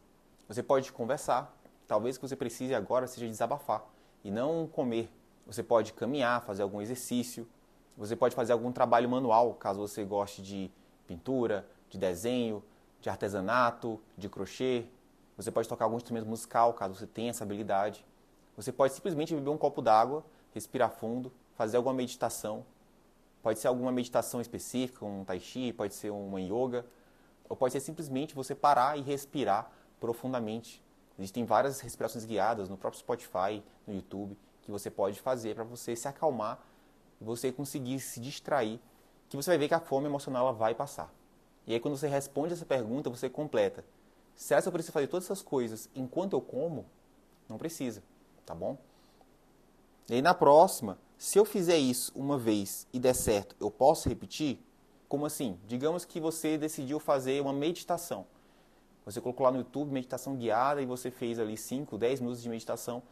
Você 0.48 0.62
pode 0.62 0.92
conversar, 0.92 1.56
talvez 1.88 2.16
o 2.16 2.20
que 2.20 2.28
você 2.28 2.36
precise 2.36 2.74
agora 2.74 3.08
seja 3.08 3.28
desabafar 3.28 3.86
e 4.24 4.32
não 4.32 4.68
comer 4.68 5.10
você 5.46 5.64
pode 5.64 5.94
caminhar, 5.94 6.42
fazer 6.42 6.64
algum 6.64 6.82
exercício, 6.82 7.48
você 7.98 8.16
pode 8.16 8.36
fazer 8.36 8.54
algum 8.54 8.72
trabalho 8.72 9.10
manual, 9.10 9.54
caso 9.54 9.80
você 9.80 10.04
goste 10.04 10.42
de 10.42 10.72
pintura, 11.06 11.68
de 11.90 11.98
desenho, 11.98 12.64
de 13.02 13.10
artesanato, 13.10 14.00
de 14.18 14.30
crochê. 14.30 14.86
Você 15.36 15.52
pode 15.52 15.68
tocar 15.68 15.86
algum 15.86 15.98
instrumento 15.98 16.26
musical, 16.26 16.74
caso 16.74 16.96
você 16.96 17.06
tenha 17.06 17.32
essa 17.32 17.44
habilidade. 17.44 18.06
Você 18.56 18.72
pode 18.72 18.94
simplesmente 18.94 19.36
beber 19.36 19.50
um 19.50 19.58
copo 19.58 19.82
d'água, 19.82 20.24
respirar 20.54 20.90
fundo, 20.90 21.32
fazer 21.56 21.78
alguma 21.78 21.94
meditação. 21.94 22.66
Pode 23.44 23.60
ser 23.60 23.68
alguma 23.68 23.92
meditação 23.92 24.40
específica, 24.40 25.04
um 25.06 25.26
tai 25.26 25.40
chi, 25.40 25.74
pode 25.74 25.94
ser 25.94 26.12
uma 26.12 26.40
yoga, 26.40 26.86
ou 27.52 27.56
pode 27.58 27.74
ser 27.74 27.82
simplesmente 27.82 28.34
você 28.34 28.56
parar 28.56 28.98
e 28.98 29.02
respirar 29.02 29.70
profundamente. 30.00 30.82
Existem 31.20 31.44
várias 31.44 31.82
respirações 31.82 32.24
guiadas 32.24 32.70
no 32.70 32.78
próprio 32.78 33.00
Spotify, 33.00 33.62
no 33.86 33.94
YouTube 33.94 34.38
que 34.62 34.72
você 34.72 34.90
pode 34.90 35.20
fazer 35.20 35.56
para 35.56 35.66
você 35.66 35.96
se 35.96 36.08
acalmar 36.08 36.64
você 37.20 37.52
conseguir 37.52 38.00
se 38.00 38.20
distrair, 38.20 38.80
que 39.30 39.36
você 39.36 39.52
vai 39.52 39.58
ver 39.58 39.68
que 39.68 39.74
a 39.74 39.80
fome 39.80 40.08
emocional 40.08 40.48
ela 40.48 40.54
vai 40.54 40.74
passar. 40.74 41.14
E 41.68 41.74
aí 41.74 41.80
quando 41.80 41.98
você 41.98 42.08
responde 42.08 42.54
essa 42.54 42.66
pergunta, 42.66 43.10
você 43.10 43.30
completa. 43.30 43.86
Será 44.36 44.62
que 44.62 44.68
eu 44.68 44.72
preciso 44.72 44.94
fazer 44.94 45.08
todas 45.08 45.26
essas 45.26 45.42
coisas 45.42 45.90
enquanto 45.94 46.34
eu 46.34 46.42
como? 46.42 46.86
Não 47.48 47.58
precisa, 47.58 48.02
tá 48.46 48.56
bom? 48.56 48.78
E 50.10 50.16
aí 50.16 50.22
na 50.22 50.34
próxima, 50.34 50.98
se 51.18 51.38
eu 51.38 51.46
fizer 51.46 51.78
isso 51.78 52.12
uma 52.16 52.38
vez 52.38 52.88
e 52.92 53.00
der 53.00 53.14
certo, 53.14 53.56
eu 53.60 53.70
posso 53.70 54.10
repetir? 54.10 54.60
Como 55.12 55.26
assim? 55.26 55.60
Digamos 55.68 56.06
que 56.06 56.22
você 56.22 56.58
decidiu 56.58 56.98
fazer 56.98 57.42
uma 57.42 57.52
meditação. 57.52 58.26
Você 59.04 59.20
colocou 59.20 59.44
lá 59.44 59.52
no 59.52 59.58
YouTube 59.58 59.92
meditação 59.92 60.38
guiada 60.38 60.82
e 60.82 60.86
você 60.86 61.12
fez 61.12 61.38
ali 61.38 61.58
5, 61.58 61.98
10 61.98 62.22
minutos 62.22 62.42
de 62.42 62.48
meditação 62.48 63.04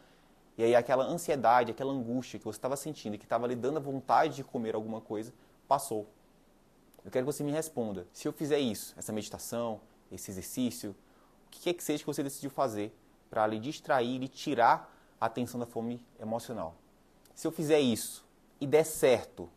e 0.56 0.64
aí 0.64 0.74
aquela 0.74 1.04
ansiedade, 1.04 1.72
aquela 1.72 1.92
angústia 1.92 2.38
que 2.38 2.44
você 2.46 2.56
estava 2.56 2.74
sentindo, 2.74 3.18
que 3.18 3.24
estava 3.24 3.46
lhe 3.46 3.54
dando 3.54 3.76
a 3.76 3.80
vontade 3.80 4.36
de 4.36 4.42
comer 4.42 4.74
alguma 4.74 5.02
coisa, 5.02 5.30
passou. 5.68 6.06
Eu 7.04 7.10
quero 7.10 7.26
que 7.26 7.32
você 7.34 7.44
me 7.44 7.52
responda. 7.52 8.06
Se 8.14 8.26
eu 8.26 8.32
fizer 8.32 8.58
isso, 8.58 8.94
essa 8.96 9.12
meditação, 9.12 9.78
esse 10.10 10.30
exercício, 10.30 10.92
o 11.48 11.50
que 11.50 11.68
é 11.68 11.74
que 11.74 11.84
seja 11.84 12.02
que 12.02 12.06
você 12.06 12.22
decidiu 12.22 12.48
fazer 12.48 12.96
para 13.28 13.46
lhe 13.46 13.58
distrair 13.58 14.22
e 14.22 14.28
tirar 14.28 14.90
a 15.20 15.26
atenção 15.26 15.60
da 15.60 15.66
fome 15.66 16.02
emocional? 16.18 16.76
Se 17.34 17.46
eu 17.46 17.52
fizer 17.52 17.78
isso 17.78 18.24
e 18.58 18.66
der 18.66 18.84
certo, 18.84 19.50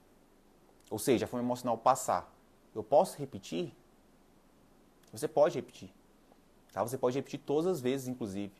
ou 0.91 1.00
seja, 1.00 1.23
a 1.23 1.27
fome 1.29 1.41
emocional 1.41 1.77
passar, 1.77 2.32
eu 2.75 2.84
posso 2.84 3.18
repetir? 3.18 3.74
Você 5.12 5.27
pode 5.27 5.56
repetir. 5.56 5.89
Tá? 6.72 6.82
Você 6.82 6.98
pode 6.98 7.15
repetir 7.18 7.39
todas 7.39 7.68
as 7.68 7.82
vezes, 7.82 8.08
inclusive. 8.08 8.51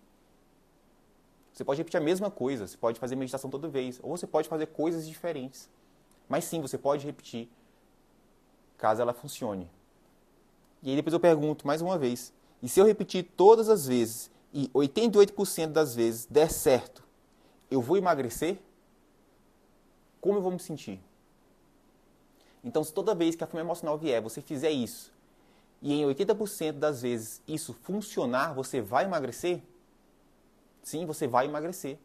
Você 1.52 1.64
pode 1.64 1.80
repetir 1.80 2.00
a 2.00 2.04
mesma 2.04 2.32
coisa, 2.32 2.68
você 2.68 2.78
pode 2.78 3.00
fazer 3.00 3.16
meditação 3.16 3.50
toda 3.50 3.68
vez, 3.68 4.00
ou 4.02 4.16
você 4.16 4.26
pode 4.26 4.50
fazer 4.50 4.68
coisas 4.68 5.08
diferentes. 5.08 5.70
Mas 6.28 6.46
sim, 6.46 6.60
você 6.60 6.78
pode 6.78 7.06
repetir, 7.06 7.48
caso 8.78 9.02
ela 9.02 9.14
funcione. 9.14 9.70
E 10.82 10.90
aí 10.90 10.96
depois 10.96 11.14
eu 11.14 11.20
pergunto 11.20 11.68
mais 11.68 11.82
uma 11.82 11.98
vez, 11.98 12.34
e 12.62 12.68
se 12.68 12.80
eu 12.80 12.86
repetir 12.86 13.24
todas 13.38 13.70
as 13.70 13.86
vezes 13.86 14.32
e 14.52 14.68
88% 14.70 15.68
das 15.68 15.94
vezes 15.94 16.26
der 16.26 16.50
certo, 16.52 17.04
eu 17.70 17.82
vou 17.82 17.98
emagrecer? 17.98 18.58
Como 20.20 20.38
eu 20.38 20.42
vou 20.42 20.52
me 20.52 20.60
sentir? 20.60 21.00
Então, 22.64 22.84
se 22.84 22.94
toda 22.94 23.14
vez 23.14 23.36
que 23.36 23.44
a 23.44 23.48
fome 23.48 23.62
emocional 23.62 23.98
vier, 23.98 24.22
você 24.22 24.42
fizer 24.42 24.72
isso, 24.72 25.12
e 25.82 25.94
em 25.94 26.06
80% 26.06 26.74
das 26.74 27.02
vezes 27.02 27.42
isso 27.46 27.74
funcionar, 27.74 28.54
você 28.54 28.80
vai 28.80 29.04
emagrecer? 29.04 29.62
Sim, 30.82 31.06
você 31.06 31.28
vai 31.28 31.46
emagrecer. 31.46 32.00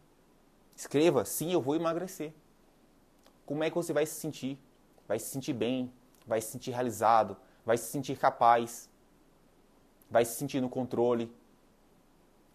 Escreva, 0.75 1.25
sim, 1.25 1.53
eu 1.53 1.61
vou 1.61 1.77
emagrecer. 1.77 2.33
Como 3.47 3.63
é 3.63 3.71
que 3.71 3.77
você 3.77 3.93
vai 3.93 4.05
se 4.05 4.15
sentir? 4.15 4.59
Vai 5.07 5.19
se 5.19 5.27
sentir 5.27 5.53
bem, 5.53 5.93
vai 6.27 6.41
se 6.41 6.53
sentir 6.53 6.73
realizado, 6.73 7.37
vai 7.65 7.79
se 7.79 7.87
sentir 7.91 8.19
capaz, 8.19 8.91
vai 10.11 10.25
se 10.25 10.35
sentir 10.35 10.61
no 10.61 10.69
controle. 10.69 11.33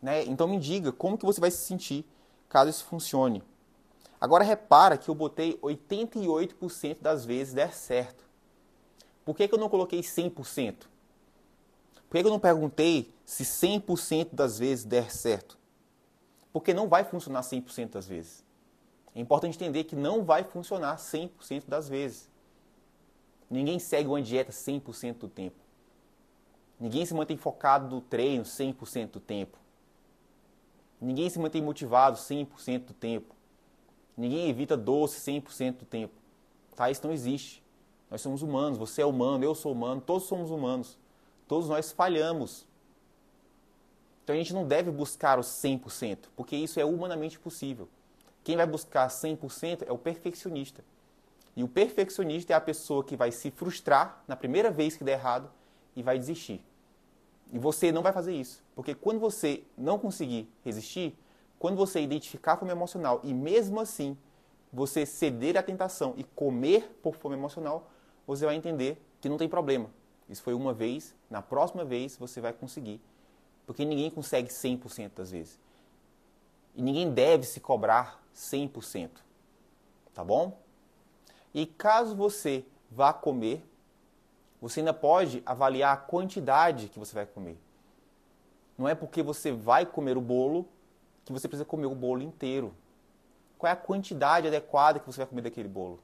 Né? 0.01 0.25
Então 0.25 0.47
me 0.47 0.59
diga 0.59 0.91
como 0.91 1.17
que 1.17 1.25
você 1.25 1.39
vai 1.39 1.51
se 1.51 1.65
sentir 1.65 2.05
caso 2.49 2.69
isso 2.69 2.83
funcione. 2.85 3.41
Agora 4.23 4.41
repara 4.41 4.97
que 4.97 5.09
eu 5.09 5.13
botei 5.13 5.57
88% 5.57 7.01
das 7.01 7.25
vezes 7.25 7.53
der 7.53 7.73
certo. 7.73 8.23
Por 9.25 9.35
que, 9.35 9.45
que 9.49 9.53
eu 9.53 9.59
não 9.59 9.67
coloquei 9.67 9.99
100%? 9.99 10.75
Por 10.77 12.15
que, 12.15 12.21
que 12.21 12.27
eu 12.27 12.31
não 12.31 12.39
perguntei 12.39 13.13
se 13.25 13.43
100% 13.43 14.29
das 14.31 14.57
vezes 14.57 14.85
der 14.85 15.11
certo? 15.11 15.59
Porque 16.53 16.73
não 16.73 16.87
vai 16.87 17.03
funcionar 17.03 17.41
100% 17.41 17.89
das 17.89 18.07
vezes. 18.07 18.45
É 19.13 19.19
importante 19.19 19.55
entender 19.55 19.83
que 19.83 19.93
não 19.93 20.23
vai 20.23 20.45
funcionar 20.45 20.95
100% 20.95 21.65
das 21.67 21.89
vezes. 21.89 22.29
Ninguém 23.49 23.77
segue 23.77 24.07
uma 24.07 24.21
dieta 24.21 24.53
100% 24.53 25.15
do 25.15 25.27
tempo. 25.27 25.57
Ninguém 26.79 27.05
se 27.05 27.13
mantém 27.13 27.35
focado 27.35 27.93
no 27.93 27.99
treino 27.99 28.45
100% 28.45 29.07
do 29.11 29.19
tempo. 29.19 29.57
Ninguém 31.01 31.29
se 31.29 31.37
mantém 31.37 31.61
motivado 31.61 32.17
100% 32.17 32.85
do 32.85 32.93
tempo. 32.93 33.42
Ninguém 34.15 34.49
evita 34.49 34.77
doce 34.77 35.19
100% 35.19 35.79
do 35.79 35.85
tempo. 35.85 36.13
Tá? 36.75 36.89
Isso 36.89 37.05
não 37.05 37.13
existe. 37.13 37.63
Nós 38.09 38.21
somos 38.21 38.41
humanos, 38.41 38.77
você 38.77 39.01
é 39.01 39.05
humano, 39.05 39.43
eu 39.43 39.55
sou 39.55 39.71
humano, 39.71 39.99
todos 39.99 40.27
somos 40.27 40.51
humanos. 40.51 40.97
Todos 41.47 41.67
nós 41.67 41.91
falhamos. 41.91 42.67
Então 44.23 44.35
a 44.35 44.37
gente 44.37 44.53
não 44.53 44.65
deve 44.65 44.91
buscar 44.91 45.37
o 45.37 45.41
100%, 45.41 46.17
porque 46.35 46.55
isso 46.55 46.79
é 46.79 46.85
humanamente 46.85 47.39
possível. 47.39 47.89
Quem 48.43 48.55
vai 48.55 48.65
buscar 48.65 49.07
100% 49.07 49.83
é 49.87 49.91
o 49.91 49.97
perfeccionista. 49.97 50.83
E 51.55 51.63
o 51.63 51.67
perfeccionista 51.67 52.53
é 52.53 52.55
a 52.55 52.61
pessoa 52.61 53.03
que 53.03 53.15
vai 53.15 53.31
se 53.31 53.51
frustrar 53.51 54.23
na 54.27 54.35
primeira 54.35 54.71
vez 54.71 54.95
que 54.95 55.03
der 55.03 55.13
errado 55.13 55.49
e 55.95 56.01
vai 56.01 56.17
desistir. 56.17 56.63
E 57.51 57.59
você 57.59 57.91
não 57.91 58.01
vai 58.01 58.11
fazer 58.11 58.33
isso, 58.33 58.63
porque 58.75 58.95
quando 58.95 59.19
você 59.19 59.63
não 59.77 59.99
conseguir 59.99 60.49
resistir, 60.63 61.15
quando 61.63 61.77
você 61.77 62.01
identificar 62.01 62.53
a 62.55 62.57
fome 62.57 62.71
emocional 62.71 63.21
e 63.23 63.33
mesmo 63.33 63.79
assim 63.79 64.17
você 64.69 65.05
ceder 65.05 65.55
à 65.55 65.63
tentação 65.63 66.13
e 66.17 66.25
comer 66.25 66.99
por 67.01 67.15
fome 67.15 67.37
emocional, 67.37 67.89
você 68.27 68.45
vai 68.45 68.55
entender 68.55 69.01
que 69.21 69.29
não 69.29 69.37
tem 69.37 69.47
problema. 69.47 69.89
Isso 70.27 70.43
foi 70.43 70.53
uma 70.53 70.73
vez, 70.73 71.15
na 71.29 71.41
próxima 71.41 71.85
vez 71.85 72.17
você 72.17 72.41
vai 72.41 72.51
conseguir. 72.51 72.99
Porque 73.65 73.85
ninguém 73.85 74.11
consegue 74.11 74.49
100% 74.49 75.11
das 75.15 75.31
vezes. 75.31 75.57
E 76.75 76.81
ninguém 76.81 77.09
deve 77.09 77.45
se 77.45 77.61
cobrar 77.61 78.21
100%. 78.35 79.11
Tá 80.13 80.21
bom? 80.21 80.59
E 81.53 81.65
caso 81.65 82.13
você 82.13 82.65
vá 82.91 83.13
comer, 83.13 83.63
você 84.59 84.81
ainda 84.81 84.93
pode 84.93 85.41
avaliar 85.45 85.93
a 85.93 85.97
quantidade 85.97 86.89
que 86.89 86.99
você 86.99 87.15
vai 87.15 87.25
comer. 87.25 87.57
Não 88.77 88.85
é 88.85 88.93
porque 88.93 89.23
você 89.23 89.53
vai 89.53 89.85
comer 89.85 90.17
o 90.17 90.21
bolo 90.21 90.67
que 91.25 91.31
você 91.31 91.47
precisa 91.47 91.65
comer 91.65 91.85
o 91.85 91.95
bolo 91.95 92.21
inteiro. 92.21 92.73
Qual 93.57 93.69
é 93.69 93.73
a 93.73 93.77
quantidade 93.77 94.47
adequada 94.47 94.99
que 94.99 95.05
você 95.05 95.17
vai 95.17 95.27
comer 95.27 95.41
daquele 95.41 95.69
bolo? 95.69 95.99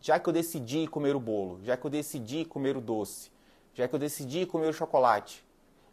Já 0.00 0.18
que 0.18 0.28
eu 0.28 0.32
decidi 0.32 0.86
comer 0.86 1.16
o 1.16 1.20
bolo, 1.20 1.60
já 1.62 1.76
que 1.76 1.84
eu 1.84 1.90
decidi 1.90 2.44
comer 2.44 2.76
o 2.76 2.80
doce, 2.80 3.30
já 3.74 3.86
que 3.86 3.94
eu 3.94 3.98
decidi 3.98 4.46
comer 4.46 4.68
o 4.68 4.72
chocolate, 4.72 5.44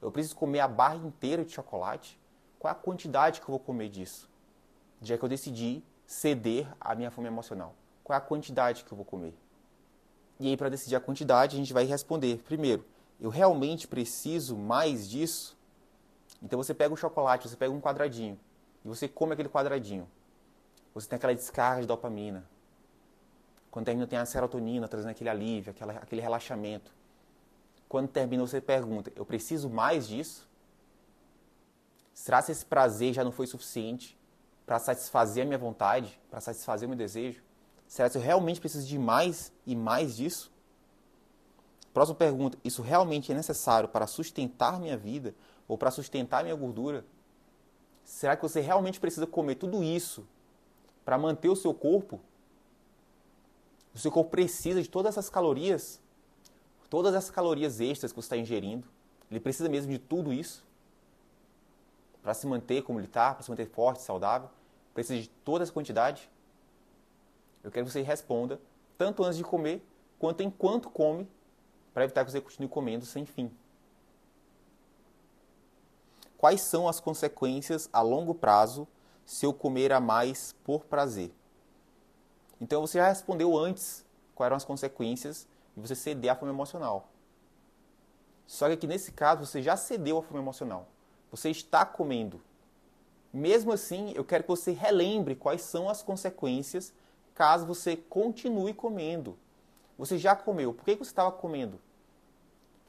eu 0.02 0.12
preciso 0.12 0.36
comer 0.36 0.60
a 0.60 0.68
barra 0.68 0.96
inteira 0.96 1.44
de 1.44 1.52
chocolate? 1.52 2.20
Qual 2.60 2.70
é 2.70 2.76
a 2.76 2.80
quantidade 2.80 3.42
que 3.42 3.46
eu 3.46 3.52
vou 3.52 3.60
comer 3.60 3.90
disso? 3.90 4.30
Já 5.02 5.18
que 5.18 5.24
eu 5.24 5.30
decidi 5.30 5.84
ceder 6.06 6.68
à 6.80 6.96
minha 6.96 7.12
fome 7.12 7.28
emocional. 7.28 7.76
Qual 8.04 8.16
é 8.16 8.18
a 8.18 8.22
quantidade 8.22 8.84
que 8.84 8.92
eu 8.92 8.96
vou 8.96 9.06
comer? 9.06 9.34
E 10.40 10.48
aí, 10.48 10.58
para 10.58 10.70
decidir 10.70 10.96
a 10.96 11.00
quantidade, 11.00 11.56
a 11.56 11.60
gente 11.60 11.74
vai 11.74 11.86
responder: 11.86 12.44
primeiro, 12.44 12.86
eu 13.20 13.30
realmente 13.30 13.88
preciso 13.88 14.56
mais 14.56 15.10
disso? 15.10 15.55
Então 16.42 16.58
você 16.58 16.74
pega 16.74 16.94
o 16.94 16.98
chocolate, 16.98 17.48
você 17.48 17.56
pega 17.56 17.74
um 17.74 17.82
quadradinho 17.82 18.40
e 18.84 18.88
você 18.88 19.08
come 19.08 19.34
aquele 19.34 19.50
quadradinho. 19.50 20.08
Você 20.94 21.08
tem 21.10 21.18
aquela 21.18 21.34
descarga 21.34 21.82
de 21.82 21.88
dopamina. 21.88 22.48
Quando 23.70 23.86
termina, 23.86 24.08
tem 24.08 24.18
a 24.18 24.26
serotonina 24.26 24.88
trazendo 24.88 25.12
aquele 25.12 25.30
alívio, 25.30 25.72
aquela, 25.72 25.94
aquele 25.94 26.22
relaxamento. 26.22 26.94
Quando 27.90 28.08
termina, 28.08 28.46
você 28.46 28.62
pergunta: 28.62 29.12
eu 29.16 29.26
preciso 29.26 29.70
mais 29.70 30.08
disso? 30.08 30.48
Será 32.14 32.42
que 32.42 32.52
esse 32.52 32.66
prazer 32.66 33.14
já 33.14 33.24
não 33.24 33.32
foi 33.32 33.46
suficiente 33.46 34.18
para 34.66 34.80
satisfazer 34.80 35.44
a 35.44 35.46
minha 35.46 35.58
vontade, 35.58 36.18
para 36.30 36.40
satisfazer 36.40 36.88
o 36.88 36.90
meu 36.90 36.98
desejo? 36.98 37.44
Será 37.88 38.10
que 38.10 38.18
eu 38.18 38.22
realmente 38.22 38.60
preciso 38.60 38.88
de 38.88 38.98
mais 38.98 39.52
e 39.66 39.76
mais 39.76 40.16
disso? 40.16 40.52
Próxima 41.94 42.16
pergunta: 42.18 42.58
Isso 42.64 42.82
realmente 42.82 43.32
é 43.32 43.36
necessário 43.36 43.90
para 43.90 44.08
sustentar 44.08 44.80
minha 44.80 44.96
vida 44.96 45.36
ou 45.68 45.78
para 45.78 45.92
sustentar 45.92 46.44
minha 46.44 46.56
gordura? 46.56 47.06
Será 48.04 48.36
que 48.36 48.44
você 48.44 48.62
realmente 48.62 49.00
precisa 49.00 49.26
comer 49.26 49.56
tudo 49.56 49.84
isso 49.84 50.28
para 51.04 51.18
manter 51.18 51.50
o 51.50 51.56
seu 51.56 51.74
corpo? 51.74 52.20
O 53.94 53.98
seu 53.98 54.12
corpo 54.12 54.30
precisa 54.30 54.82
de 54.82 54.90
todas 54.90 55.14
essas 55.14 55.30
calorias? 55.30 56.00
Todas 56.90 57.16
essas 57.16 57.32
calorias 57.32 57.80
extras 57.80 58.12
que 58.12 58.16
você 58.16 58.26
está 58.26 58.38
ingerindo? 58.38 58.88
Ele 59.30 59.40
precisa 59.40 59.68
mesmo 59.68 59.92
de 59.92 59.98
tudo 59.98 60.32
isso? 60.32 60.64
Para 62.22 62.34
se 62.34 62.46
manter 62.46 62.84
como 62.84 63.00
ele 63.00 63.08
está, 63.08 63.34
para 63.34 63.44
se 63.44 63.50
manter 63.50 63.68
forte, 63.68 64.02
saudável? 64.02 64.50
Precisa 64.94 65.22
de 65.22 65.30
toda 65.30 65.64
essa 65.64 65.74
quantidade? 65.74 66.30
Eu 67.64 67.72
quero 67.72 67.86
que 67.86 67.92
você 67.92 68.02
responda, 68.02 68.60
tanto 68.98 69.24
antes 69.24 69.38
de 69.38 69.44
comer, 69.44 69.84
quanto 70.20 70.44
enquanto 70.44 70.90
come, 70.90 71.28
para 71.94 72.04
evitar 72.04 72.24
que 72.24 72.32
você 72.32 72.40
continue 72.40 72.70
comendo 72.70 73.06
sem 73.06 73.26
fim. 73.26 73.52
Quais 76.38 76.62
são 76.62 76.88
as 76.88 77.00
consequências 77.00 77.90
a 77.92 78.02
longo 78.02 78.36
prazo 78.36 78.88
se 79.26 79.46
eu 79.46 79.54
comer 79.54 79.92
a 79.92 80.00
mais 80.00 80.54
por 80.64 80.86
prazer? 80.86 81.34
Então 82.60 82.82
você 82.82 82.98
já 82.98 83.08
respondeu 83.08 83.58
antes 83.58 84.06
quais 84.34 84.48
eram 84.48 84.58
as 84.58 84.66
consequências 84.66 85.48
de 85.76 85.88
você 85.88 85.96
ceder 85.96 86.32
à 86.32 86.36
fome 86.36 86.52
emocional. 86.52 87.10
Só 88.48 88.68
que 88.68 88.74
aqui 88.74 88.88
nesse 88.88 89.12
caso 89.12 89.46
você 89.46 89.62
já 89.62 89.76
cedeu 89.76 90.18
à 90.18 90.22
fome 90.22 90.40
emocional. 90.40 90.88
Você 91.32 91.50
está 91.50 91.86
comendo. 91.86 92.42
Mesmo 93.34 93.74
assim, 93.74 94.14
eu 94.16 94.24
quero 94.24 94.44
que 94.44 94.50
você 94.50 94.72
relembre 94.72 95.36
quais 95.36 95.62
são 95.62 95.90
as 95.90 96.02
consequências 96.02 96.94
caso 97.34 97.66
você 97.66 97.98
continue 97.98 98.74
comendo. 98.74 99.38
Você 99.98 100.18
já 100.18 100.36
comeu. 100.36 100.74
Por 100.74 100.86
que 100.86 100.96
você 100.96 101.12
estava 101.12 101.32
comendo? 101.32 101.80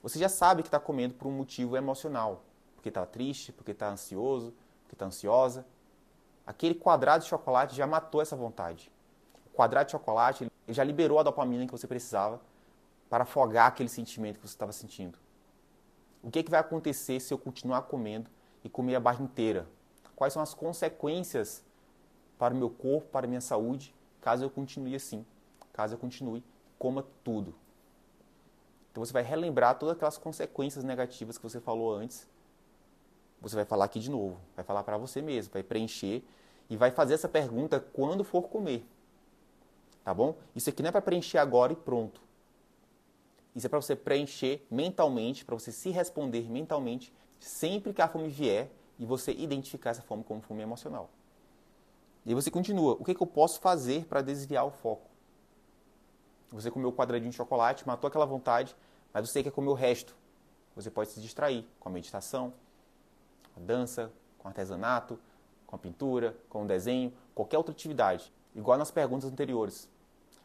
Você 0.03 0.19
já 0.19 0.29
sabe 0.29 0.63
que 0.63 0.69
está 0.69 0.79
comendo 0.79 1.15
por 1.15 1.27
um 1.27 1.33
motivo 1.33 1.77
emocional. 1.77 2.45
Porque 2.87 2.91
está 2.91 3.05
triste, 3.05 3.53
porque 3.53 3.73
está 3.73 3.91
ansioso, 3.91 4.55
porque 4.85 4.95
está 4.95 5.07
ansiosa. 5.07 5.67
Aquele 6.47 6.73
quadrado 6.73 7.25
de 7.25 7.29
chocolate 7.29 7.75
já 7.75 7.85
matou 7.85 8.23
essa 8.23 8.37
vontade. 8.37 8.93
O 9.45 9.57
quadrado 9.57 9.87
de 9.87 9.91
chocolate 9.91 10.47
já 10.69 10.85
liberou 10.85 11.19
a 11.19 11.25
dopamina 11.25 11.67
que 11.67 11.73
você 11.73 11.89
precisava 11.89 12.41
para 13.11 13.25
afogar 13.25 13.67
aquele 13.67 13.89
sentimento 13.89 14.39
que 14.39 14.47
você 14.47 14.55
estava 14.55 14.71
sentindo. 14.71 15.19
O 16.23 16.31
que, 16.31 16.39
é 16.39 16.43
que 16.45 16.51
vai 16.51 16.61
acontecer 16.61 17.19
se 17.19 17.35
eu 17.35 17.39
continuar 17.39 17.83
comendo 17.83 18.31
e 18.63 18.69
comer 18.69 18.95
a 18.95 19.01
barra 19.01 19.25
inteira? 19.25 19.67
Quais 20.15 20.33
são 20.33 20.41
as 20.41 20.55
consequências 20.55 21.65
para 22.39 22.55
o 22.55 22.57
meu 22.57 22.71
corpo, 22.71 23.09
para 23.09 23.27
a 23.27 23.29
minha 23.29 23.41
saúde 23.41 23.93
caso 24.21 24.45
eu 24.45 24.51
continue 24.51 24.95
assim, 24.95 25.27
caso 25.73 25.95
eu 25.95 25.99
continue, 25.99 26.45
coma 26.79 27.05
tudo. 27.25 27.53
Então 28.93 29.05
você 29.05 29.13
vai 29.13 29.25
relembrar 29.25 29.77
todas 29.77 29.97
aquelas 29.97 30.19
consequências 30.19 30.85
negativas 30.85 31.37
que 31.37 31.43
você 31.43 31.61
falou 31.61 31.93
antes. 31.93 32.29
Você 33.47 33.55
vai 33.55 33.65
falar 33.65 33.85
aqui 33.85 34.01
de 34.01 34.11
novo, 34.11 34.41
vai 34.57 34.65
falar 34.65 34.83
para 34.83 34.99
você 34.99 35.23
mesmo, 35.23 35.53
vai 35.53 35.63
preencher 35.63 36.25
e 36.69 36.77
vai 36.77 36.91
fazer 36.91 37.15
essa 37.15 37.29
pergunta 37.29 37.79
quando 37.79 38.25
for 38.25 38.49
comer. 38.49 38.85
tá 40.03 40.13
bom? 40.13 40.37
Isso 40.53 40.69
aqui 40.69 40.83
não 40.83 40.89
é 40.89 40.91
para 40.91 41.01
preencher 41.01 41.39
agora 41.39 41.73
e 41.73 41.77
pronto. 41.77 42.21
Isso 43.55 43.65
é 43.65 43.71
para 43.71 43.81
você 43.81 43.95
preencher 43.95 44.67
mentalmente, 44.69 45.45
para 45.45 45.55
você 45.55 45.71
se 45.71 45.91
responder 45.91 46.51
mentalmente 46.51 47.13
sempre 47.39 47.95
que 47.95 48.03
a 48.03 48.09
fome 48.09 48.29
vier 48.29 48.69
e 48.99 49.07
você 49.07 49.31
identificar 49.31 49.91
essa 49.91 50.03
fome 50.03 50.25
como 50.25 50.41
fome 50.41 50.63
emocional. 50.63 51.09
E 52.25 52.31
aí 52.31 52.35
você 52.35 52.51
continua. 52.51 52.95
O 52.95 53.05
que, 53.05 53.15
que 53.15 53.23
eu 53.23 53.29
posso 53.29 53.61
fazer 53.61 54.07
para 54.07 54.23
desviar 54.23 54.67
o 54.67 54.73
foco? 54.73 55.09
Você 56.51 56.69
comeu 56.69 56.89
o 56.89 56.93
quadradinho 56.93 57.31
de 57.31 57.37
chocolate, 57.37 57.87
matou 57.87 58.09
aquela 58.09 58.27
vontade, 58.27 58.75
mas 59.15 59.29
você 59.29 59.41
quer 59.41 59.53
comer 59.53 59.69
o 59.69 59.75
resto. 59.75 60.17
Você 60.75 60.91
pode 60.91 61.11
se 61.11 61.21
distrair 61.21 61.65
com 61.79 61.89
a 61.89 61.93
meditação, 61.93 62.53
a 63.57 63.61
dança, 63.61 64.13
com 64.39 64.49
artesanato, 64.49 65.19
com 65.67 65.75
a 65.75 65.79
pintura, 65.79 66.37
com 66.49 66.65
o 66.65 66.67
desenho, 66.67 67.13
qualquer 67.35 67.59
outra 67.59 67.73
atividade. 67.73 68.33
Igual 68.55 68.79
nas 68.79 68.91
perguntas 68.91 69.31
anteriores. 69.31 69.89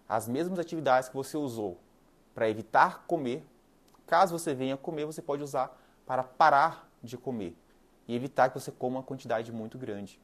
As 0.07 0.27
mesmas 0.27 0.59
atividades 0.59 1.09
que 1.09 1.15
você 1.15 1.37
usou 1.37 1.77
para 2.33 2.49
evitar 2.49 3.05
comer, 3.05 3.45
caso 4.07 4.37
você 4.37 4.53
venha 4.53 4.75
comer, 4.75 5.05
você 5.05 5.21
pode 5.21 5.43
usar 5.43 5.77
para 6.05 6.23
parar 6.23 6.89
de 7.03 7.17
comer 7.17 7.55
e 8.07 8.15
evitar 8.15 8.49
que 8.49 8.59
você 8.59 8.71
coma 8.71 8.97
uma 8.97 9.03
quantidade 9.03 9.51
muito 9.51 9.77
grande. 9.77 10.19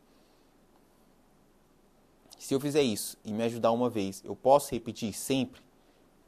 Se 2.37 2.53
eu 2.53 2.59
fizer 2.59 2.81
isso 2.81 3.17
e 3.23 3.31
me 3.31 3.43
ajudar 3.43 3.71
uma 3.71 3.89
vez, 3.89 4.21
eu 4.23 4.35
posso 4.35 4.71
repetir 4.71 5.13
sempre? 5.13 5.61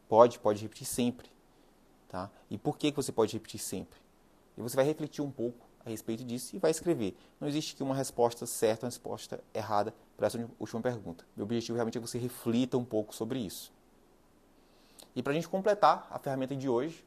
Pode, 0.07 0.39
pode 0.39 0.61
repetir 0.61 0.87
sempre. 0.87 1.29
Tá? 2.07 2.31
E 2.49 2.57
por 2.57 2.77
que, 2.77 2.91
que 2.91 2.97
você 2.97 3.11
pode 3.11 3.33
repetir 3.33 3.59
sempre? 3.59 3.99
E 4.57 4.61
você 4.61 4.75
vai 4.75 4.85
refletir 4.85 5.21
um 5.21 5.29
pouco 5.29 5.68
a 5.85 5.89
respeito 5.89 6.23
disso 6.23 6.55
e 6.55 6.59
vai 6.59 6.71
escrever. 6.71 7.15
Não 7.39 7.47
existe 7.47 7.73
aqui 7.73 7.83
uma 7.83 7.95
resposta 7.95 8.45
certa, 8.45 8.85
uma 8.85 8.89
resposta 8.89 9.39
errada 9.53 9.93
para 10.17 10.27
essa 10.27 10.49
última 10.59 10.81
pergunta. 10.81 11.25
Meu 11.35 11.45
objetivo 11.45 11.75
realmente 11.75 11.97
é 11.97 12.01
que 12.01 12.07
você 12.07 12.17
reflita 12.17 12.77
um 12.77 12.85
pouco 12.85 13.15
sobre 13.15 13.39
isso. 13.39 13.71
E 15.15 15.23
para 15.23 15.31
a 15.31 15.35
gente 15.35 15.49
completar 15.49 16.07
a 16.11 16.19
ferramenta 16.19 16.55
de 16.55 16.69
hoje, 16.69 17.03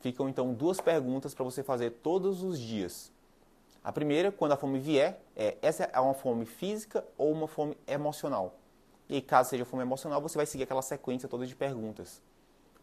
ficam 0.00 0.28
então 0.28 0.52
duas 0.52 0.80
perguntas 0.80 1.34
para 1.34 1.44
você 1.44 1.62
fazer 1.62 1.90
todos 2.02 2.42
os 2.42 2.58
dias. 2.58 3.12
A 3.82 3.92
primeira, 3.92 4.32
quando 4.32 4.52
a 4.52 4.56
fome 4.56 4.78
vier, 4.78 5.20
é 5.36 5.56
essa 5.60 5.84
é 5.84 6.00
uma 6.00 6.14
fome 6.14 6.46
física 6.46 7.04
ou 7.16 7.30
uma 7.30 7.46
fome 7.46 7.76
emocional? 7.86 8.54
E 9.08 9.20
caso 9.20 9.50
seja 9.50 9.64
fome 9.64 9.82
emocional, 9.82 10.20
você 10.20 10.36
vai 10.36 10.46
seguir 10.46 10.64
aquela 10.64 10.82
sequência 10.82 11.28
toda 11.28 11.46
de 11.46 11.54
perguntas 11.54 12.22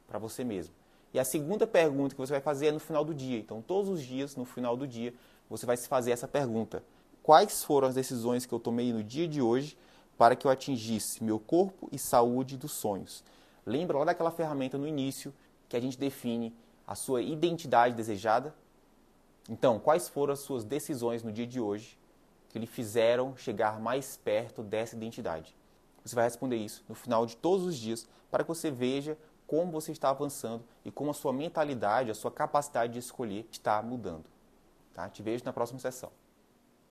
para 0.07 0.19
você 0.19 0.43
mesmo. 0.43 0.73
E 1.13 1.19
a 1.19 1.25
segunda 1.25 1.67
pergunta 1.67 2.15
que 2.15 2.21
você 2.21 2.31
vai 2.31 2.41
fazer 2.41 2.67
é 2.67 2.71
no 2.71 2.79
final 2.79 3.03
do 3.03 3.13
dia. 3.13 3.37
Então, 3.37 3.61
todos 3.61 3.89
os 3.89 4.01
dias, 4.01 4.35
no 4.35 4.45
final 4.45 4.77
do 4.77 4.87
dia, 4.87 5.13
você 5.51 5.65
vai 5.65 5.75
se 5.75 5.87
fazer 5.87 6.11
essa 6.11 6.27
pergunta: 6.27 6.81
Quais 7.21 7.63
foram 7.63 7.89
as 7.89 7.93
decisões 7.93 8.45
que 8.45 8.53
eu 8.53 8.59
tomei 8.59 8.93
no 8.93 9.03
dia 9.03 9.27
de 9.27 9.41
hoje 9.41 9.77
para 10.17 10.35
que 10.35 10.47
eu 10.47 10.51
atingisse 10.51 11.23
meu 11.23 11.39
corpo 11.39 11.89
e 11.91 11.99
saúde 11.99 12.57
dos 12.57 12.71
sonhos? 12.71 13.23
Lembra 13.65 13.97
lá 13.97 14.05
daquela 14.05 14.31
ferramenta 14.31 14.77
no 14.77 14.87
início 14.87 15.33
que 15.67 15.75
a 15.75 15.79
gente 15.79 15.99
define 15.99 16.55
a 16.87 16.95
sua 16.95 17.21
identidade 17.21 17.95
desejada? 17.95 18.55
Então, 19.49 19.77
quais 19.77 20.07
foram 20.07 20.33
as 20.33 20.39
suas 20.39 20.63
decisões 20.63 21.21
no 21.21 21.31
dia 21.31 21.45
de 21.45 21.59
hoje 21.59 21.97
que 22.49 22.57
lhe 22.57 22.65
fizeram 22.65 23.35
chegar 23.35 23.79
mais 23.79 24.15
perto 24.15 24.63
dessa 24.63 24.95
identidade? 24.95 25.53
Você 26.03 26.15
vai 26.15 26.23
responder 26.23 26.55
isso 26.55 26.83
no 26.87 26.95
final 26.95 27.25
de 27.25 27.35
todos 27.35 27.65
os 27.65 27.75
dias 27.75 28.07
para 28.31 28.43
que 28.43 28.47
você 28.47 28.71
veja 28.71 29.17
como 29.45 29.71
você 29.71 29.91
está 29.91 30.09
avançando 30.09 30.63
e 30.85 30.91
como 30.91 31.11
a 31.11 31.13
sua 31.13 31.33
mentalidade, 31.33 32.09
a 32.09 32.15
sua 32.15 32.31
capacidade 32.31 32.93
de 32.93 32.99
escolher 32.99 33.45
está 33.51 33.81
mudando. 33.81 34.23
Tá? 34.93 35.09
Te 35.09 35.23
vejo 35.23 35.43
na 35.45 35.53
próxima 35.53 35.79
sessão. 35.79 36.11